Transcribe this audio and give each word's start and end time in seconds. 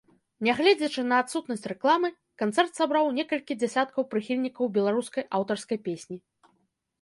Нягледзячы 0.45 1.01
на 1.09 1.19
адсутнасць 1.23 1.67
рэкламы, 1.71 2.09
канцэрт 2.43 2.73
сабраў 2.79 3.11
некалькі 3.19 3.59
дзесяткаў 3.65 4.09
прыхільнікаў 4.15 4.73
беларускай 4.79 5.29
аўтарскай 5.41 5.77
песні. 5.91 6.17